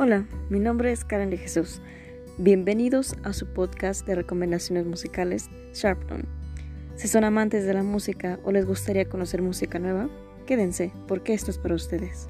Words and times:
Hola, 0.00 0.26
mi 0.48 0.60
nombre 0.60 0.92
es 0.92 1.04
Karen 1.04 1.28
de 1.28 1.38
Jesús. 1.38 1.82
Bienvenidos 2.38 3.16
a 3.24 3.32
su 3.32 3.52
podcast 3.52 4.06
de 4.06 4.14
recomendaciones 4.14 4.86
musicales 4.86 5.50
Sharpton. 5.74 6.22
Si 6.94 7.08
son 7.08 7.24
amantes 7.24 7.66
de 7.66 7.74
la 7.74 7.82
música 7.82 8.38
o 8.44 8.52
les 8.52 8.64
gustaría 8.64 9.08
conocer 9.08 9.42
música 9.42 9.80
nueva, 9.80 10.08
quédense 10.46 10.92
porque 11.08 11.34
esto 11.34 11.50
es 11.50 11.58
para 11.58 11.74
ustedes. 11.74 12.28